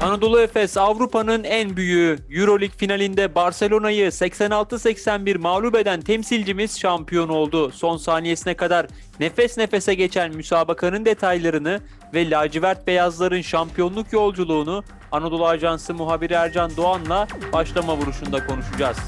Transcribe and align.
Anadolu 0.00 0.40
Efes 0.40 0.76
Avrupa'nın 0.76 1.44
en 1.44 1.76
büyüğü 1.76 2.18
Euroleague 2.30 2.76
finalinde 2.76 3.34
Barcelona'yı 3.34 4.06
86-81 4.06 5.38
mağlup 5.38 5.74
eden 5.74 6.00
temsilcimiz 6.00 6.80
şampiyon 6.80 7.28
oldu. 7.28 7.70
Son 7.70 7.96
saniyesine 7.96 8.54
kadar 8.54 8.86
nefes 9.20 9.58
nefese 9.58 9.94
geçen 9.94 10.36
müsabakanın 10.36 11.04
detaylarını 11.04 11.80
ve 12.14 12.30
lacivert 12.30 12.86
beyazların 12.86 13.40
şampiyonluk 13.40 14.12
yolculuğunu 14.12 14.84
Anadolu 15.12 15.46
Ajansı 15.46 15.94
muhabiri 15.94 16.32
Ercan 16.32 16.76
Doğan'la 16.76 17.26
başlama 17.52 17.96
vuruşunda 17.96 18.46
konuşacağız. 18.46 18.98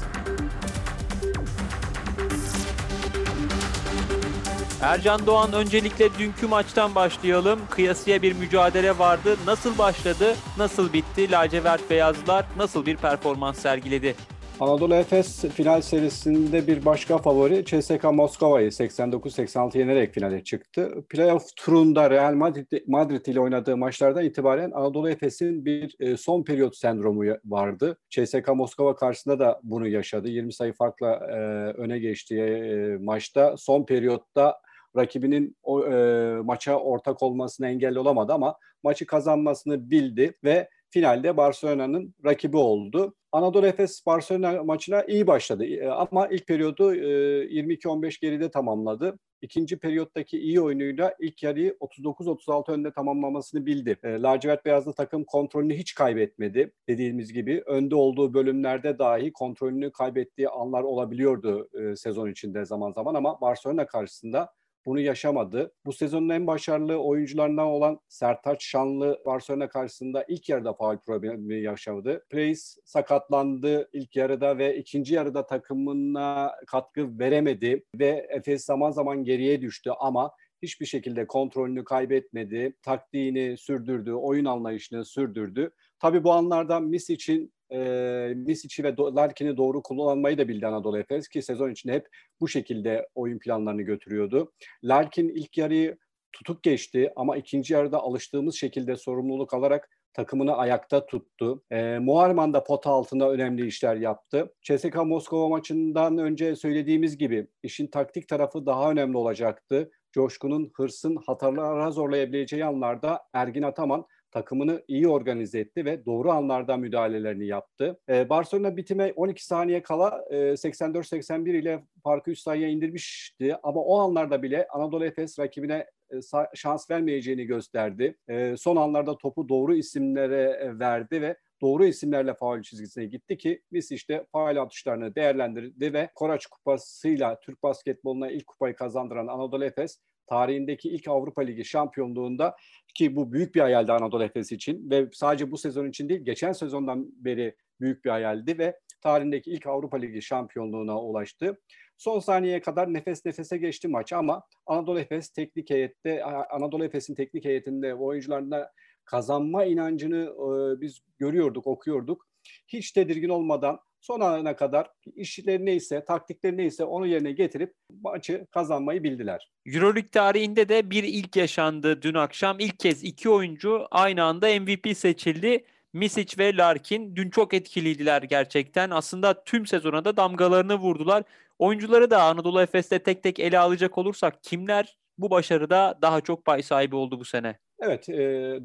Ercan 4.81 5.25
Doğan 5.25 5.53
öncelikle 5.53 6.05
dünkü 6.19 6.47
maçtan 6.47 6.95
başlayalım. 6.95 7.59
Kıyasıya 7.69 8.21
bir 8.21 8.35
mücadele 8.35 8.97
vardı. 8.99 9.35
Nasıl 9.45 9.77
başladı, 9.77 10.35
nasıl 10.57 10.93
bitti? 10.93 11.31
Lacivert 11.31 11.89
Beyazlar 11.89 12.45
nasıl 12.57 12.85
bir 12.85 12.97
performans 12.97 13.59
sergiledi? 13.59 14.15
Anadolu 14.59 14.95
Efes 14.95 15.45
final 15.45 15.81
serisinde 15.81 16.67
bir 16.67 16.85
başka 16.85 17.17
favori 17.17 17.65
CSKA 17.65 18.11
Moskova'yı 18.11 18.69
89-86 18.69 19.77
yenerek 19.77 20.13
finale 20.13 20.43
çıktı. 20.43 20.93
Playoff 21.09 21.43
turunda 21.55 22.09
Real 22.09 22.33
Madrid, 22.33 22.67
Madrid 22.87 23.25
ile 23.25 23.39
oynadığı 23.39 23.77
maçlardan 23.77 24.25
itibaren 24.25 24.71
Anadolu 24.71 25.09
Efes'in 25.09 25.65
bir 25.65 25.95
e, 25.99 26.17
son 26.17 26.43
periyot 26.43 26.77
sendromu 26.77 27.23
vardı. 27.45 27.97
CSKA 28.09 28.53
Moskova 28.53 28.95
karşısında 28.95 29.39
da 29.39 29.59
bunu 29.63 29.87
yaşadı. 29.87 30.29
20 30.29 30.53
sayı 30.53 30.73
farkla 30.73 31.13
e, 31.13 31.35
öne 31.73 31.99
geçtiği 31.99 32.41
e, 32.41 32.97
maçta 32.97 33.55
son 33.57 33.85
periyotta 33.85 34.55
rakibinin 34.95 35.57
o 35.63 35.85
e, 35.85 36.35
maça 36.41 36.79
ortak 36.79 37.23
olmasına 37.23 37.69
engel 37.69 37.95
olamadı 37.95 38.33
ama 38.33 38.55
maçı 38.83 39.05
kazanmasını 39.05 39.91
bildi 39.91 40.37
ve 40.43 40.69
finalde 40.89 41.37
Barcelona'nın 41.37 42.15
rakibi 42.25 42.57
oldu. 42.57 43.15
Anadolu 43.31 43.67
Efes 43.67 44.05
Barcelona 44.05 44.63
maçına 44.63 45.03
iyi 45.03 45.27
başladı 45.27 45.65
e, 45.65 45.87
ama 45.87 46.27
ilk 46.27 46.47
periyodu 46.47 46.95
e, 46.95 46.99
22-15 47.45 48.21
geride 48.21 48.51
tamamladı. 48.51 49.19
İkinci 49.41 49.79
periyottaki 49.79 50.39
iyi 50.39 50.61
oyunuyla 50.61 51.15
ilk 51.19 51.43
yarıyı 51.43 51.77
39-36 51.81 52.71
önde 52.71 52.91
tamamlamasını 52.91 53.65
bildi. 53.65 53.97
E, 54.03 54.09
lacivert 54.21 54.65
beyazlı 54.65 54.93
takım 54.93 55.23
kontrolünü 55.23 55.73
hiç 55.73 55.95
kaybetmedi. 55.95 56.73
Dediğimiz 56.89 57.33
gibi 57.33 57.63
önde 57.65 57.95
olduğu 57.95 58.33
bölümlerde 58.33 58.99
dahi 58.99 59.33
kontrolünü 59.33 59.91
kaybettiği 59.91 60.49
anlar 60.49 60.83
olabiliyordu 60.83 61.69
e, 61.73 61.95
sezon 61.95 62.29
içinde 62.29 62.65
zaman 62.65 62.91
zaman 62.91 63.15
ama 63.15 63.41
Barcelona 63.41 63.87
karşısında 63.87 64.49
bunu 64.85 64.99
yaşamadı. 64.99 65.71
Bu 65.85 65.93
sezonun 65.93 66.29
en 66.29 66.47
başarılı 66.47 66.97
oyuncularından 66.97 67.67
olan 67.67 67.99
Sertaç 68.07 68.63
Şanlı 68.63 69.19
Barcelona 69.25 69.69
karşısında 69.69 70.25
ilk 70.27 70.49
yarıda 70.49 70.73
faul 70.73 70.97
problemi 70.97 71.61
yaşadı. 71.61 72.25
Place 72.29 72.59
sakatlandı 72.85 73.89
ilk 73.93 74.15
yarıda 74.15 74.57
ve 74.57 74.77
ikinci 74.77 75.15
yarıda 75.15 75.45
takımına 75.45 76.55
katkı 76.67 77.19
veremedi 77.19 77.83
ve 77.99 78.27
Efes 78.29 78.65
zaman 78.65 78.91
zaman 78.91 79.23
geriye 79.23 79.61
düştü 79.61 79.91
ama 79.99 80.31
hiçbir 80.61 80.85
şekilde 80.85 81.27
kontrolünü 81.27 81.83
kaybetmedi, 81.83 82.73
taktiğini 82.83 83.57
sürdürdü, 83.57 84.11
oyun 84.11 84.45
anlayışını 84.45 85.05
sürdürdü. 85.05 85.71
Tabii 85.99 86.23
bu 86.23 86.31
anlarda 86.31 86.79
Mis 86.79 87.09
için 87.09 87.53
e, 87.71 88.33
Misic'i 88.35 88.83
ve 88.83 88.95
Larkin'i 88.97 89.57
doğru 89.57 89.81
kullanmayı 89.81 90.37
da 90.37 90.47
bildi 90.47 90.67
Anadolu 90.67 90.99
Efes 90.99 91.27
ki 91.27 91.41
sezon 91.41 91.71
içinde 91.71 91.93
hep 91.93 92.07
bu 92.41 92.47
şekilde 92.47 93.07
oyun 93.15 93.39
planlarını 93.39 93.81
götürüyordu. 93.81 94.51
Larkin 94.83 95.29
ilk 95.29 95.57
yarıyı 95.57 95.97
tutuk 96.33 96.63
geçti 96.63 97.13
ama 97.15 97.37
ikinci 97.37 97.73
yarıda 97.73 97.99
alıştığımız 97.99 98.55
şekilde 98.55 98.95
sorumluluk 98.95 99.53
alarak 99.53 99.89
takımını 100.13 100.57
ayakta 100.57 101.05
tuttu. 101.05 101.63
E, 101.71 101.99
Muharman 101.99 102.53
da 102.53 102.63
pot 102.63 102.87
altında 102.87 103.31
önemli 103.31 103.67
işler 103.67 103.95
yaptı. 103.95 104.53
CSKA 104.61 105.03
Moskova 105.03 105.49
maçından 105.49 106.17
önce 106.17 106.55
söylediğimiz 106.55 107.17
gibi 107.17 107.47
işin 107.63 107.87
taktik 107.87 108.27
tarafı 108.27 108.65
daha 108.65 108.91
önemli 108.91 109.17
olacaktı. 109.17 109.91
Coşkun'un 110.13 110.71
hırsın 110.75 111.17
hatalara 111.27 111.91
zorlayabileceği 111.91 112.65
anlarda 112.65 113.21
Ergin 113.33 113.61
Ataman 113.61 114.05
takımını 114.31 114.83
iyi 114.87 115.07
organize 115.07 115.59
etti 115.59 115.85
ve 115.85 116.05
doğru 116.05 116.31
anlarda 116.31 116.77
müdahalelerini 116.77 117.47
yaptı. 117.47 117.99
Ee, 118.09 118.29
Barcelona 118.29 118.77
bitime 118.77 119.13
12 119.15 119.45
saniye 119.45 119.83
kala 119.83 120.25
e, 120.29 120.35
84-81 120.35 121.57
ile 121.57 121.83
farkı 122.03 122.31
3 122.31 122.39
sayıya 122.39 122.69
indirmişti 122.69 123.55
ama 123.63 123.81
o 123.81 123.99
anlarda 123.99 124.43
bile 124.43 124.67
Anadolu 124.67 125.05
Efes 125.05 125.39
rakibine 125.39 125.85
e, 126.11 126.15
şans 126.55 126.91
vermeyeceğini 126.91 127.45
gösterdi. 127.45 128.17
E, 128.27 128.57
son 128.57 128.75
anlarda 128.75 129.17
topu 129.17 129.49
doğru 129.49 129.75
isimlere 129.75 130.41
e, 130.41 130.79
verdi 130.79 131.21
ve 131.21 131.37
doğru 131.61 131.85
isimlerle 131.85 132.33
faul 132.33 132.61
çizgisine 132.61 133.05
gitti 133.05 133.37
ki 133.37 133.61
biz 133.71 133.91
işte 133.91 134.25
faul 134.31 134.57
atışlarını 134.57 135.15
değerlendirdi 135.15 135.93
ve 135.93 136.09
Koraç 136.15 136.45
Kupası'yla 136.45 137.39
Türk 137.39 137.63
basketboluna 137.63 138.31
ilk 138.31 138.47
kupayı 138.47 138.75
kazandıran 138.75 139.27
Anadolu 139.27 139.65
Efes 139.65 139.99
tarihindeki 140.29 140.89
ilk 140.89 141.07
Avrupa 141.07 141.41
Ligi 141.41 141.65
şampiyonluğunda 141.65 142.55
ki 142.95 143.15
bu 143.15 143.33
büyük 143.33 143.55
bir 143.55 143.61
hayaldi 143.61 143.91
Anadolu 143.91 144.23
Efes 144.23 144.51
için 144.51 144.89
ve 144.89 145.09
sadece 145.13 145.51
bu 145.51 145.57
sezon 145.57 145.89
için 145.89 146.09
değil 146.09 146.21
geçen 146.21 146.51
sezondan 146.51 147.07
beri 147.25 147.55
büyük 147.81 148.05
bir 148.05 148.09
hayaldi 148.09 148.57
ve 148.57 148.79
tarihindeki 149.01 149.51
ilk 149.51 149.67
Avrupa 149.67 149.97
Ligi 149.97 150.21
şampiyonluğuna 150.21 151.01
ulaştı. 151.01 151.61
Son 151.97 152.19
saniyeye 152.19 152.61
kadar 152.61 152.93
nefes 152.93 153.25
nefese 153.25 153.57
geçti 153.57 153.87
maç 153.87 154.13
ama 154.13 154.43
Anadolu 154.65 154.99
Efes 154.99 155.29
teknik 155.29 155.69
heyette 155.69 156.23
Anadolu 156.23 156.85
Efes'in 156.85 157.15
teknik 157.15 157.45
heyetinde 157.45 157.95
oyuncularında 157.95 158.71
kazanma 159.05 159.65
inancını 159.65 160.23
e, 160.25 160.81
biz 160.81 160.99
görüyorduk, 161.17 161.67
okuyorduk. 161.67 162.27
Hiç 162.67 162.91
tedirgin 162.91 163.29
olmadan 163.29 163.79
son 164.01 164.19
ana 164.19 164.55
kadar 164.55 164.87
işleri 165.15 165.65
neyse, 165.65 166.05
taktikleri 166.05 166.57
neyse 166.57 166.83
onu 166.83 167.07
yerine 167.07 167.31
getirip 167.31 167.73
maçı 168.01 168.45
kazanmayı 168.51 169.03
bildiler. 169.03 169.51
Euroleague 169.65 170.09
tarihinde 170.09 170.69
de 170.69 170.89
bir 170.89 171.03
ilk 171.03 171.35
yaşandı 171.35 172.01
dün 172.01 172.13
akşam. 172.13 172.59
ilk 172.59 172.79
kez 172.79 173.03
iki 173.03 173.29
oyuncu 173.29 173.87
aynı 173.91 174.23
anda 174.23 174.47
MVP 174.59 174.97
seçildi. 174.97 175.65
Misic 175.93 176.37
ve 176.37 176.57
Larkin 176.57 177.15
dün 177.15 177.29
çok 177.29 177.53
etkiliydiler 177.53 178.21
gerçekten. 178.21 178.89
Aslında 178.89 179.43
tüm 179.43 179.65
sezona 179.65 180.05
da 180.05 180.17
damgalarını 180.17 180.75
vurdular. 180.75 181.23
Oyuncuları 181.59 182.11
da 182.11 182.23
Anadolu 182.23 182.61
Efes'te 182.61 182.99
tek 182.99 183.23
tek 183.23 183.39
ele 183.39 183.59
alacak 183.59 183.97
olursak 183.97 184.43
kimler 184.43 184.97
bu 185.17 185.29
başarıda 185.29 185.99
daha 186.01 186.21
çok 186.21 186.45
pay 186.45 186.63
sahibi 186.63 186.95
oldu 186.95 187.19
bu 187.19 187.25
sene? 187.25 187.59
Evet, 187.81 188.09
e, 188.09 188.15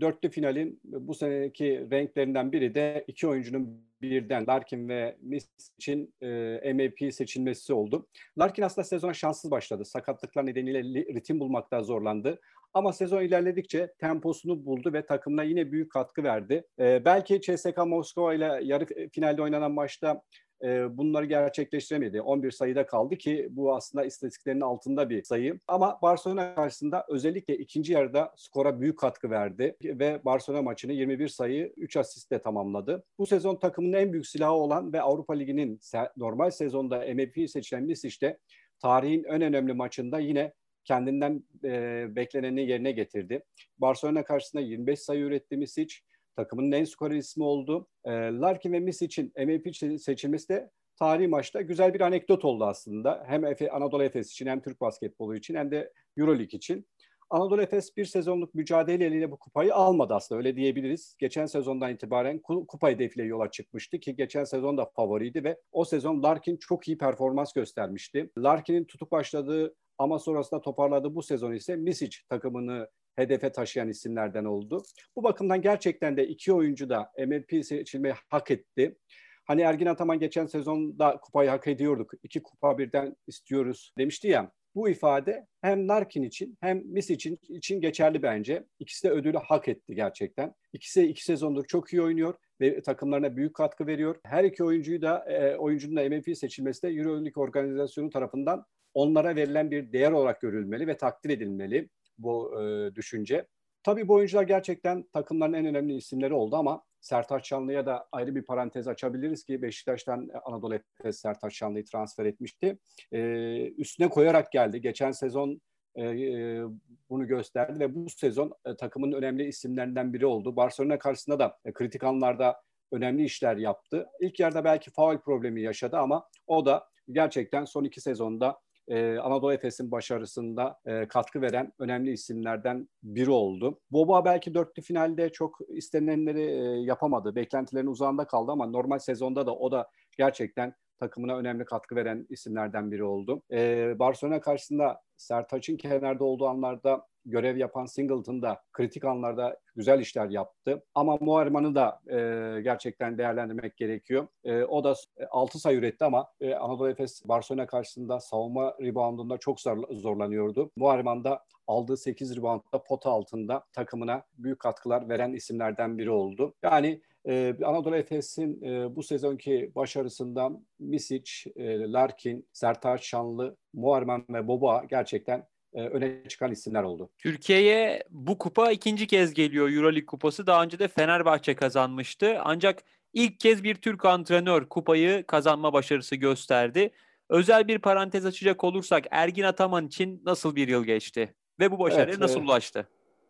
dörtlü 0.00 0.30
finalin 0.30 0.80
bu 0.84 1.14
seneki 1.14 1.86
renklerinden 1.90 2.52
biri 2.52 2.74
de 2.74 3.04
iki 3.08 3.28
oyuncunun 3.28 3.84
birden 4.02 4.46
Larkin 4.46 4.88
ve 4.88 5.16
Miss 5.20 5.48
için 5.78 6.14
e, 6.22 6.72
MVP 6.74 7.14
seçilmesi 7.14 7.72
oldu. 7.72 8.06
Larkin 8.38 8.62
aslında 8.62 8.84
sezona 8.84 9.14
şanssız 9.14 9.50
başladı. 9.50 9.84
Sakatlıklar 9.84 10.46
nedeniyle 10.46 10.82
ritim 11.14 11.40
bulmakta 11.40 11.82
zorlandı. 11.82 12.40
Ama 12.74 12.92
sezon 12.92 13.22
ilerledikçe 13.22 13.92
temposunu 13.98 14.66
buldu 14.66 14.92
ve 14.92 15.06
takımına 15.06 15.42
yine 15.42 15.72
büyük 15.72 15.92
katkı 15.92 16.22
verdi. 16.22 16.64
E, 16.78 17.04
belki 17.04 17.40
CSKA 17.40 17.84
Moskova 17.84 18.34
ile 18.34 18.60
yarı 18.62 18.86
finalde 19.12 19.42
oynanan 19.42 19.72
maçta 19.72 20.22
e, 20.64 20.98
bunları 20.98 21.24
gerçekleştiremedi. 21.24 22.20
11 22.20 22.50
sayıda 22.50 22.86
kaldı 22.86 23.16
ki 23.16 23.48
bu 23.50 23.74
aslında 23.74 24.04
istatistiklerin 24.04 24.60
altında 24.60 25.10
bir 25.10 25.22
sayı. 25.22 25.60
Ama 25.68 25.98
Barcelona 26.02 26.54
karşısında 26.54 27.06
özellikle 27.08 27.56
ikinci 27.56 27.92
yarıda 27.92 28.32
skora 28.36 28.80
büyük 28.80 28.98
katkı 28.98 29.30
verdi 29.30 29.76
ve 29.84 30.20
Barcelona 30.24 30.62
maçını 30.62 30.92
21 30.92 31.28
sayı 31.28 31.72
3 31.76 31.96
asistle 31.96 32.38
tamamladı. 32.38 33.04
Bu 33.18 33.26
sezon 33.26 33.56
takımın 33.56 33.92
en 33.92 34.12
büyük 34.12 34.26
silahı 34.26 34.52
olan 34.52 34.92
ve 34.92 35.00
Avrupa 35.00 35.34
Ligi'nin 35.34 35.80
normal 36.16 36.50
sezonda 36.50 36.98
MVP 36.98 37.50
seçilen 37.50 37.94
işte 38.04 38.38
tarihin 38.80 39.24
en 39.24 39.42
önemli 39.42 39.72
maçında 39.72 40.18
yine 40.18 40.52
kendinden 40.84 41.44
e, 41.64 42.06
bekleneni 42.16 42.68
yerine 42.68 42.92
getirdi. 42.92 43.42
Barcelona 43.78 44.24
karşısında 44.24 44.62
25 44.62 45.00
sayı 45.00 45.24
üretti 45.24 45.56
Misic 45.56 45.96
takımın 46.36 46.72
en 46.72 46.84
skorer 46.84 47.16
ismi 47.16 47.44
oldu. 47.44 47.88
E, 48.04 48.10
Larkin 48.12 48.72
ve 48.72 48.80
Miss 48.80 49.02
için 49.02 49.32
MVP 49.36 49.76
seçilmesi 50.00 50.48
de 50.48 50.70
tarihi 50.98 51.28
maçta 51.28 51.60
güzel 51.60 51.94
bir 51.94 52.00
anekdot 52.00 52.44
oldu 52.44 52.64
aslında. 52.64 53.24
Hem 53.26 53.44
Efe, 53.44 53.70
Anadolu 53.70 54.02
Efes 54.02 54.30
için 54.30 54.46
hem 54.46 54.62
Türk 54.62 54.80
basketbolu 54.80 55.36
için 55.36 55.54
hem 55.54 55.70
de 55.70 55.92
Euroleague 56.16 56.56
için. 56.56 56.86
Anadolu 57.30 57.62
Efes 57.62 57.96
bir 57.96 58.04
sezonluk 58.04 58.54
mücadeleyle 58.54 59.30
bu 59.30 59.36
kupayı 59.36 59.74
almadı 59.74 60.14
aslında 60.14 60.38
öyle 60.38 60.56
diyebiliriz. 60.56 61.16
Geçen 61.18 61.46
sezondan 61.46 61.92
itibaren 61.92 62.38
kupa 62.38 62.90
hedefiyle 62.90 63.26
yola 63.26 63.50
çıkmıştı 63.50 64.00
ki 64.00 64.16
geçen 64.16 64.44
sezon 64.44 64.78
da 64.78 64.84
favoriydi 64.96 65.44
ve 65.44 65.60
o 65.72 65.84
sezon 65.84 66.22
Larkin 66.22 66.56
çok 66.56 66.88
iyi 66.88 66.98
performans 66.98 67.52
göstermişti. 67.52 68.30
Larkin'in 68.38 68.84
tutuk 68.84 69.12
başladığı 69.12 69.74
ama 69.98 70.18
sonrasında 70.18 70.60
toparladığı 70.60 71.14
bu 71.14 71.22
sezon 71.22 71.52
ise 71.52 71.76
Misic 71.76 72.18
takımını 72.28 72.88
hedefe 73.16 73.52
taşıyan 73.52 73.88
isimlerden 73.88 74.44
oldu. 74.44 74.82
Bu 75.16 75.22
bakımdan 75.22 75.62
gerçekten 75.62 76.16
de 76.16 76.26
iki 76.26 76.52
oyuncu 76.52 76.88
da 76.88 77.12
MVP 77.18 77.64
seçilmeyi 77.64 78.14
hak 78.28 78.50
etti. 78.50 78.96
Hani 79.44 79.60
Ergin 79.60 79.86
Ataman 79.86 80.18
geçen 80.18 80.46
sezonda 80.46 81.16
kupayı 81.22 81.50
hak 81.50 81.66
ediyorduk. 81.66 82.12
İki 82.22 82.42
kupa 82.42 82.78
birden 82.78 83.16
istiyoruz 83.26 83.92
demişti 83.98 84.28
ya. 84.28 84.52
Bu 84.74 84.88
ifade 84.88 85.46
hem 85.62 85.88
Larkin 85.88 86.22
için 86.22 86.58
hem 86.60 86.82
Miss 86.84 87.10
için, 87.10 87.38
için 87.48 87.80
geçerli 87.80 88.22
bence. 88.22 88.64
İkisi 88.78 89.08
de 89.08 89.10
ödülü 89.10 89.38
hak 89.38 89.68
etti 89.68 89.94
gerçekten. 89.94 90.54
İkisi 90.72 91.06
iki 91.06 91.24
sezondur 91.24 91.64
çok 91.64 91.92
iyi 91.92 92.02
oynuyor 92.02 92.34
ve 92.60 92.82
takımlarına 92.82 93.36
büyük 93.36 93.54
katkı 93.54 93.86
veriyor. 93.86 94.16
Her 94.24 94.44
iki 94.44 94.64
oyuncuyu 94.64 95.02
da 95.02 95.24
e, 95.28 95.56
oyuncunun 95.56 95.96
da 95.96 96.08
MVP 96.08 96.38
seçilmesi 96.38 96.82
de 96.82 96.88
Euroleague 96.88 97.42
organizasyonu 97.42 98.10
tarafından 98.10 98.64
onlara 98.94 99.36
verilen 99.36 99.70
bir 99.70 99.92
değer 99.92 100.12
olarak 100.12 100.40
görülmeli 100.40 100.86
ve 100.86 100.96
takdir 100.96 101.30
edilmeli 101.30 101.88
bu 102.18 102.62
e, 102.62 102.94
düşünce. 102.94 103.46
Tabii 103.82 104.08
bu 104.08 104.14
oyuncular 104.14 104.42
gerçekten 104.42 105.02
takımların 105.12 105.52
en 105.52 105.66
önemli 105.66 105.96
isimleri 105.96 106.34
oldu 106.34 106.56
ama 106.56 106.82
Sertaç 107.00 107.48
Şanlı'ya 107.48 107.86
da 107.86 108.08
ayrı 108.12 108.34
bir 108.34 108.44
parantez 108.44 108.88
açabiliriz 108.88 109.44
ki 109.44 109.62
Beşiktaş'tan 109.62 110.30
Anadolu 110.44 110.74
Efes 110.74 111.20
Sertaç 111.20 111.54
Şanlı'yı 111.54 111.84
transfer 111.84 112.26
etmişti. 112.26 112.78
Ee, 113.12 113.70
üstüne 113.70 114.08
koyarak 114.08 114.52
geldi. 114.52 114.80
Geçen 114.80 115.10
sezon 115.10 115.60
e, 115.94 116.02
e, 116.02 116.62
bunu 117.10 117.26
gösterdi 117.26 117.80
ve 117.80 117.94
bu 117.94 118.10
sezon 118.10 118.52
e, 118.66 118.76
takımın 118.76 119.12
önemli 119.12 119.44
isimlerinden 119.44 120.12
biri 120.12 120.26
oldu. 120.26 120.56
Barcelona 120.56 120.98
karşısında 120.98 121.38
da 121.38 121.58
e, 121.64 121.72
kritik 121.72 122.04
anlarda 122.04 122.62
önemli 122.92 123.24
işler 123.24 123.56
yaptı. 123.56 124.06
İlk 124.20 124.40
yarıda 124.40 124.64
belki 124.64 124.90
faul 124.90 125.18
problemi 125.18 125.62
yaşadı 125.62 125.96
ama 125.96 126.28
o 126.46 126.66
da 126.66 126.88
gerçekten 127.12 127.64
son 127.64 127.84
iki 127.84 128.00
sezonda 128.00 128.58
e, 128.88 129.18
Anadolu 129.18 129.52
Efes'in 129.52 129.90
başarısında 129.90 130.80
e, 130.86 131.08
katkı 131.08 131.40
veren 131.40 131.72
önemli 131.78 132.12
isimlerden 132.12 132.88
biri 133.02 133.30
oldu. 133.30 133.80
Boba 133.90 134.24
belki 134.24 134.54
dörtlü 134.54 134.82
finalde 134.82 135.32
çok 135.32 135.58
istenenleri 135.68 136.42
e, 136.42 136.80
yapamadı. 136.80 137.34
Beklentilerin 137.34 137.86
uzağında 137.86 138.26
kaldı 138.26 138.52
ama 138.52 138.66
normal 138.66 138.98
sezonda 138.98 139.46
da 139.46 139.56
o 139.56 139.72
da 139.72 139.90
gerçekten 140.18 140.74
takımına 140.98 141.36
önemli 141.36 141.64
katkı 141.64 141.96
veren 141.96 142.26
isimlerden 142.30 142.90
biri 142.92 143.04
oldu. 143.04 143.42
E, 143.52 143.98
Barcelona 143.98 144.40
karşısında 144.40 145.00
Sertaç'ın 145.16 145.76
kenarda 145.76 146.24
olduğu 146.24 146.46
anlarda 146.46 147.06
görev 147.26 147.56
yapan 147.56 147.86
Singleton 147.86 148.42
da 148.42 148.62
kritik 148.72 149.04
anlarda 149.04 149.56
güzel 149.76 150.00
işler 150.00 150.28
yaptı. 150.28 150.82
Ama 150.94 151.16
Muharman'ı 151.20 151.74
da 151.74 152.00
e, 152.06 152.16
gerçekten 152.60 153.18
değerlendirmek 153.18 153.76
gerekiyor. 153.76 154.26
E, 154.44 154.62
o 154.62 154.84
da 154.84 154.94
6 155.30 155.58
sayı 155.58 155.78
üretti 155.78 156.04
ama 156.04 156.28
e, 156.40 156.54
Anadolu 156.54 156.90
Efes 156.90 157.28
Barcelona 157.28 157.66
karşısında 157.66 158.20
savunma 158.20 158.74
reboundunda 158.80 159.38
çok 159.38 159.60
zorlanıyordu. 159.90 160.70
Muharman 160.76 161.24
da 161.24 161.44
aldığı 161.66 161.96
8 161.96 162.36
reboundda 162.36 162.82
pota 162.88 163.10
altında 163.10 163.64
takımına 163.72 164.22
büyük 164.38 164.58
katkılar 164.58 165.08
veren 165.08 165.32
isimlerden 165.32 165.98
biri 165.98 166.10
oldu. 166.10 166.54
Yani 166.62 167.00
ee, 167.26 167.56
Anadolu 167.64 167.96
Efes'in 167.96 168.62
e, 168.62 168.96
bu 168.96 169.02
sezonki 169.02 169.72
başarısından 169.74 170.64
Misic, 170.78 171.32
e, 171.56 171.92
Larkin, 171.92 172.48
Sertaç 172.52 173.04
Şanlı, 173.04 173.56
Muharman 173.72 174.24
ve 174.30 174.48
Boba 174.48 174.84
gerçekten 174.90 175.38
e, 175.38 175.44
öne 175.74 176.28
çıkan 176.28 176.52
isimler 176.52 176.82
oldu. 176.82 177.10
Türkiye'ye 177.18 178.04
bu 178.10 178.38
kupa 178.38 178.72
ikinci 178.72 179.06
kez 179.06 179.34
geliyor 179.34 179.70
Euroleague 179.70 180.06
kupası. 180.06 180.46
Daha 180.46 180.62
önce 180.62 180.78
de 180.78 180.88
Fenerbahçe 180.88 181.54
kazanmıştı. 181.54 182.38
Ancak 182.44 182.82
ilk 183.12 183.40
kez 183.40 183.64
bir 183.64 183.74
Türk 183.74 184.04
antrenör 184.04 184.68
kupayı 184.68 185.26
kazanma 185.26 185.72
başarısı 185.72 186.16
gösterdi. 186.16 186.90
Özel 187.28 187.68
bir 187.68 187.78
parantez 187.78 188.26
açacak 188.26 188.64
olursak 188.64 189.04
Ergin 189.10 189.42
Ataman 189.42 189.86
için 189.86 190.22
nasıl 190.24 190.56
bir 190.56 190.68
yıl 190.68 190.84
geçti? 190.84 191.34
Ve 191.60 191.70
bu 191.70 191.78
başarıya 191.78 192.04
evet, 192.04 192.18
nasıl 192.18 192.40
ulaştı? 192.40 192.88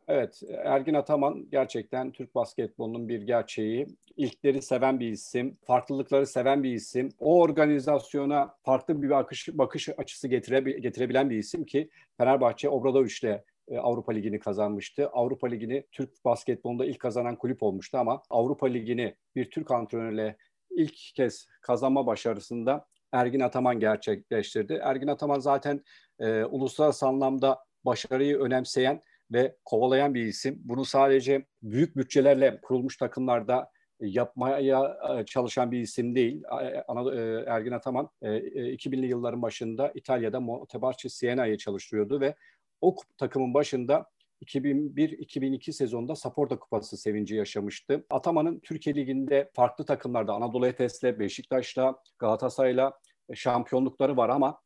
Evet, 0.09 0.43
Ergin 0.65 0.95
Ataman 0.95 1.47
gerçekten 1.51 2.13
Türk 2.13 2.35
basketbolunun 2.35 3.09
bir 3.09 3.23
gerçeği. 3.23 3.87
İlkleri 4.17 4.63
seven 4.63 5.01
bir 5.01 5.09
isim, 5.09 5.59
farklılıkları 5.63 6.27
seven 6.27 6.63
bir 6.63 6.73
isim. 6.73 7.09
O 7.19 7.41
organizasyona 7.41 8.55
farklı 8.63 9.03
bir 9.03 9.11
bakış, 9.11 9.49
bakış 9.53 9.89
açısı 9.89 10.29
getire, 10.29 10.61
getirebilen 10.61 11.31
bir 11.31 11.37
isim 11.37 11.65
ki 11.65 11.91
Fenerbahçe 12.17 12.69
Obradoviç'le 12.69 13.41
e, 13.69 13.79
Avrupa 13.79 14.13
Ligi'ni 14.13 14.39
kazanmıştı. 14.39 15.09
Avrupa 15.09 15.47
Ligi'ni 15.47 15.85
Türk 15.93 16.25
basketbolunda 16.25 16.87
ilk 16.87 17.01
kazanan 17.01 17.37
kulüp 17.37 17.63
olmuştu 17.63 17.99
ama 17.99 18.23
Avrupa 18.31 18.67
Ligi'ni 18.67 19.15
bir 19.37 19.51
Türk 19.51 19.71
antrenörle 19.71 20.37
ilk 20.71 20.97
kez 21.15 21.47
kazanma 21.61 22.07
başarısında 22.07 22.87
Ergin 23.13 23.41
Ataman 23.41 23.81
gerçekleştirdi. 23.81 24.81
Ergin 24.83 25.09
Ataman 25.09 25.39
zaten 25.39 25.85
e, 26.19 26.45
uluslararası 26.45 27.07
anlamda 27.07 27.59
başarıyı 27.85 28.39
önemseyen 28.39 29.03
ve 29.33 29.57
kovalayan 29.65 30.15
bir 30.15 30.25
isim. 30.25 30.61
Bunu 30.65 30.85
sadece 30.85 31.47
büyük 31.63 31.97
bütçelerle 31.97 32.61
kurulmuş 32.63 32.97
takımlarda 32.97 33.71
yapmaya 34.01 34.99
e, 35.21 35.25
çalışan 35.25 35.73
bir 35.73 35.81
isim 35.81 36.15
değil. 36.15 36.43
E, 36.63 37.45
Ergin 37.47 37.73
Ataman 37.73 38.11
2000'li 38.23 39.05
e, 39.05 39.09
yılların 39.09 39.43
başında 39.43 39.93
İtalya'da 39.95 40.41
Montebarci 40.41 41.11
Siena'yı 41.11 41.59
çalıştırıyordu 41.59 42.21
ve 42.21 42.35
o 42.81 42.97
takımın 43.19 43.55
başında 43.55 44.07
2001-2002 44.45 45.73
sezonunda 45.73 46.17
Saporta 46.17 46.59
Kupası 46.59 46.97
sevinci 46.97 47.35
yaşamıştı. 47.35 48.07
Ataman'ın 48.11 48.61
Türkiye 48.61 48.97
Ligi'nde 48.97 49.51
farklı 49.55 49.85
takımlarda 49.85 50.33
Anadolu 50.33 50.67
Efes'le, 50.67 51.03
Beşiktaş'la, 51.03 51.97
Galatasaray'la 52.19 52.93
şampiyonlukları 53.35 54.17
var 54.17 54.29
ama 54.29 54.61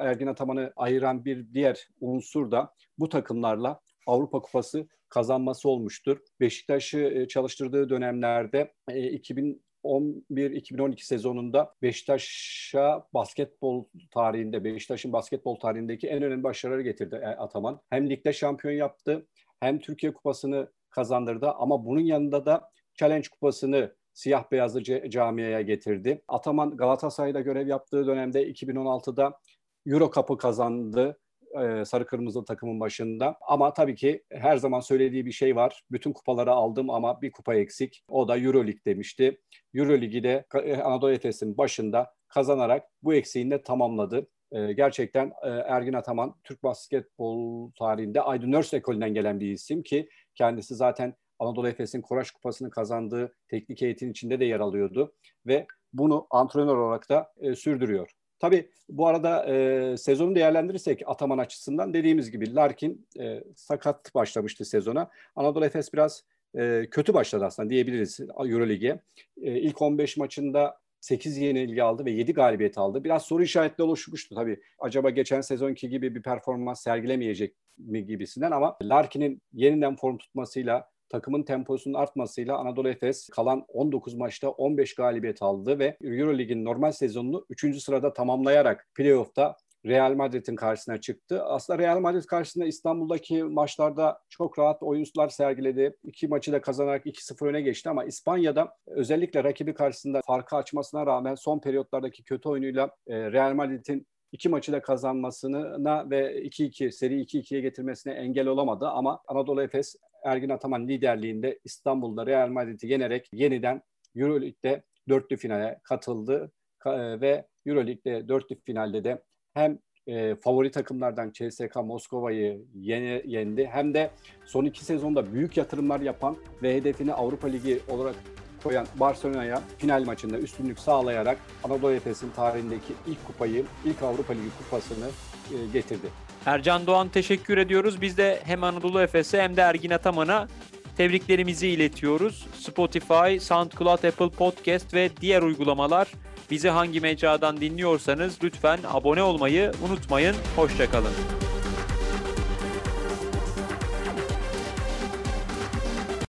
Ergin 0.00 0.26
Ataman'ı 0.26 0.72
ayıran 0.76 1.24
bir 1.24 1.54
diğer 1.54 1.88
unsur 2.00 2.50
da 2.50 2.74
bu 2.98 3.08
takımlarla 3.08 3.80
Avrupa 4.06 4.40
Kupası 4.40 4.88
kazanması 5.08 5.68
olmuştur. 5.68 6.18
Beşiktaş'ı 6.40 6.98
e, 6.98 7.28
çalıştırdığı 7.28 7.90
dönemlerde 7.90 8.72
2011-2012 8.88 10.92
e, 10.92 10.96
sezonunda 10.96 11.74
Beşiktaş'a 11.82 13.06
basketbol 13.14 13.84
tarihinde, 14.10 14.64
Beşiktaş'ın 14.64 15.12
basketbol 15.12 15.56
tarihindeki 15.56 16.08
en 16.08 16.22
önemli 16.22 16.42
başarıları 16.42 16.82
getirdi 16.82 17.20
e, 17.22 17.26
Ataman. 17.26 17.80
Hem 17.90 18.10
ligde 18.10 18.32
şampiyon 18.32 18.74
yaptı, 18.74 19.26
hem 19.60 19.78
Türkiye 19.78 20.12
Kupası'nı 20.12 20.72
kazandırdı 20.90 21.50
ama 21.50 21.84
bunun 21.84 22.00
yanında 22.00 22.46
da 22.46 22.70
Challenge 22.94 23.28
Kupası'nı 23.28 23.94
siyah 24.14 24.50
beyazlı 24.50 24.82
camiaya 25.10 25.60
getirdi. 25.60 26.22
Ataman 26.28 26.76
Galatasaray'da 26.76 27.40
görev 27.40 27.66
yaptığı 27.66 28.06
dönemde 28.06 28.50
2016'da 28.50 29.38
Euro 29.86 30.10
Cup'ı 30.14 30.38
kazandı 30.38 31.18
e, 31.62 31.84
sarı 31.84 32.06
kırmızı 32.06 32.44
takımın 32.44 32.80
başında. 32.80 33.36
Ama 33.48 33.72
tabii 33.72 33.94
ki 33.94 34.24
her 34.30 34.56
zaman 34.56 34.80
söylediği 34.80 35.26
bir 35.26 35.32
şey 35.32 35.56
var. 35.56 35.82
Bütün 35.90 36.12
kupaları 36.12 36.52
aldım 36.52 36.90
ama 36.90 37.22
bir 37.22 37.32
kupa 37.32 37.54
eksik. 37.54 38.04
O 38.08 38.28
da 38.28 38.38
Euroleague 38.38 38.84
demişti. 38.86 39.40
Euroligi 39.74 40.22
de 40.22 40.44
e, 40.54 40.76
Anadolu 40.76 41.12
Efes'in 41.12 41.58
başında 41.58 42.14
kazanarak 42.28 42.84
bu 43.02 43.14
eksiğini 43.14 43.50
de 43.50 43.62
tamamladı. 43.62 44.26
E, 44.52 44.72
gerçekten 44.72 45.32
Ergin 45.42 45.92
Ataman 45.92 46.34
Türk 46.44 46.62
basketbol 46.62 47.70
tarihinde 47.78 48.20
Aydın 48.20 48.52
Nörs 48.52 48.74
ekolünden 48.74 49.14
gelen 49.14 49.40
bir 49.40 49.50
isim 49.50 49.82
ki 49.82 50.08
kendisi 50.34 50.74
zaten 50.74 51.14
Anadolu 51.38 51.68
Efes'in 51.68 52.00
Koraş 52.00 52.30
Kupası'nı 52.30 52.70
kazandığı 52.70 53.34
teknik 53.48 53.82
eğitim 53.82 54.10
içinde 54.10 54.40
de 54.40 54.44
yer 54.44 54.60
alıyordu 54.60 55.14
ve 55.46 55.66
bunu 55.92 56.26
antrenör 56.30 56.76
olarak 56.76 57.08
da 57.08 57.32
e, 57.40 57.54
sürdürüyor. 57.54 58.10
Tabii 58.38 58.70
bu 58.88 59.06
arada 59.06 59.46
e, 59.46 59.96
sezonu 59.96 60.34
değerlendirirsek 60.34 61.02
Ataman 61.06 61.38
açısından 61.38 61.94
dediğimiz 61.94 62.30
gibi 62.30 62.54
Larkin 62.54 63.06
e, 63.20 63.44
sakat 63.56 64.14
başlamıştı 64.14 64.64
sezona. 64.64 65.10
Anadolu 65.36 65.64
Efes 65.64 65.92
biraz 65.92 66.24
e, 66.58 66.86
kötü 66.90 67.14
başladı 67.14 67.44
aslında 67.44 67.70
diyebiliriz 67.70 68.20
Eurolig'e. 68.20 69.00
E, 69.42 69.60
ilk 69.60 69.82
15 69.82 70.16
maçında 70.16 70.78
8 71.00 71.38
yenilgi 71.38 71.82
aldı 71.82 72.04
ve 72.04 72.10
7 72.10 72.32
galibiyet 72.32 72.78
aldı. 72.78 73.04
Biraz 73.04 73.22
soru 73.22 73.42
işaretli 73.42 73.82
oluşmuştu 73.82 74.34
tabii. 74.34 74.60
Acaba 74.78 75.10
geçen 75.10 75.40
sezonki 75.40 75.88
gibi 75.88 76.14
bir 76.14 76.22
performans 76.22 76.82
sergilemeyecek 76.82 77.54
mi 77.78 78.06
gibisinden 78.06 78.50
ama 78.50 78.76
Larkin'in 78.82 79.42
yeniden 79.52 79.96
form 79.96 80.18
tutmasıyla 80.18 80.90
takımın 81.14 81.42
temposunun 81.42 81.94
artmasıyla 81.94 82.56
Anadolu 82.56 82.88
Efes 82.88 83.28
kalan 83.28 83.64
19 83.68 84.14
maçta 84.14 84.50
15 84.50 84.94
galibiyet 84.94 85.42
aldı 85.42 85.78
ve 85.78 85.96
Eurolig'in 86.02 86.64
normal 86.64 86.92
sezonunu 86.92 87.46
3. 87.50 87.82
sırada 87.82 88.12
tamamlayarak 88.12 88.88
playoff'ta 88.94 89.56
Real 89.86 90.14
Madrid'in 90.14 90.56
karşısına 90.56 91.00
çıktı. 91.00 91.44
Aslında 91.44 91.78
Real 91.78 92.00
Madrid 92.00 92.24
karşısında 92.24 92.66
İstanbul'daki 92.66 93.42
maçlarda 93.42 94.18
çok 94.28 94.58
rahat 94.58 94.82
oyuncular 94.82 95.28
sergiledi. 95.28 95.96
İki 96.04 96.28
maçı 96.28 96.52
da 96.52 96.60
kazanarak 96.60 97.06
2-0 97.06 97.46
öne 97.46 97.60
geçti 97.60 97.88
ama 97.90 98.04
İspanya'da 98.04 98.76
özellikle 98.86 99.44
rakibi 99.44 99.74
karşısında 99.74 100.20
farkı 100.26 100.56
açmasına 100.56 101.06
rağmen 101.06 101.34
son 101.34 101.58
periyotlardaki 101.58 102.24
kötü 102.24 102.48
oyunuyla 102.48 102.90
e, 103.06 103.32
Real 103.32 103.54
Madrid'in 103.54 104.06
iki 104.32 104.48
maçı 104.48 104.72
da 104.72 104.82
kazanmasına 104.82 106.10
ve 106.10 106.42
2-2 106.42 106.92
seri 106.92 107.22
2-2'ye 107.22 107.60
getirmesine 107.60 108.12
engel 108.12 108.46
olamadı 108.46 108.88
ama 108.88 109.20
Anadolu 109.26 109.62
Efes 109.62 109.96
Ergin 110.24 110.48
Ataman 110.48 110.88
liderliğinde 110.88 111.58
İstanbul'da 111.64 112.26
Real 112.26 112.48
Madrid'i 112.48 112.86
yenerek 112.86 113.28
yeniden 113.32 113.82
Euroleague'de 114.16 114.82
dörtlü 115.08 115.36
finale 115.36 115.80
katıldı 115.82 116.52
e, 116.86 117.20
ve 117.20 117.46
Euroleague'de 117.66 118.28
dörtlü 118.28 118.56
finalde 118.64 119.04
de 119.04 119.22
hem 119.54 119.78
e, 120.06 120.34
favori 120.34 120.70
takımlardan 120.70 121.32
CSKA 121.32 121.82
Moskova'yı 121.82 122.64
yendi 122.74 123.66
hem 123.66 123.94
de 123.94 124.10
son 124.44 124.64
iki 124.64 124.84
sezonda 124.84 125.32
büyük 125.32 125.56
yatırımlar 125.56 126.00
yapan 126.00 126.36
ve 126.62 126.74
hedefini 126.74 127.12
Avrupa 127.12 127.48
Ligi 127.48 127.80
olarak 127.88 128.14
koyan 128.62 128.86
Barcelona'ya 129.00 129.62
final 129.78 130.04
maçında 130.04 130.38
üstünlük 130.38 130.78
sağlayarak 130.78 131.38
Anadolu 131.64 131.92
Efes'in 131.92 132.30
tarihindeki 132.30 132.92
ilk 133.06 133.26
kupayı, 133.26 133.64
ilk 133.84 134.02
Avrupa 134.02 134.32
Ligi 134.32 134.48
kupasını 134.58 135.06
e, 135.54 135.72
getirdi. 135.72 136.23
Ercan 136.46 136.86
Doğan 136.86 137.08
teşekkür 137.08 137.58
ediyoruz. 137.58 138.00
Biz 138.00 138.18
de 138.18 138.40
hem 138.44 138.64
Anadolu 138.64 139.00
Efes'e 139.00 139.42
hem 139.42 139.56
de 139.56 139.60
Ergin 139.60 139.90
Ataman'a 139.90 140.48
tebriklerimizi 140.96 141.68
iletiyoruz. 141.68 142.46
Spotify, 142.58 143.38
SoundCloud, 143.40 144.04
Apple 144.04 144.30
Podcast 144.30 144.94
ve 144.94 145.10
diğer 145.20 145.42
uygulamalar 145.42 146.08
bizi 146.50 146.68
hangi 146.68 147.00
mecradan 147.00 147.60
dinliyorsanız 147.60 148.38
lütfen 148.44 148.78
abone 148.92 149.22
olmayı 149.22 149.72
unutmayın. 149.88 150.36
Hoşçakalın. 150.56 151.43